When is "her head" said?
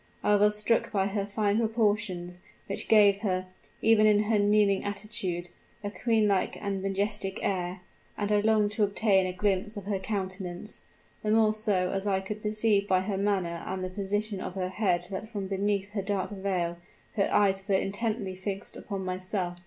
14.55-15.05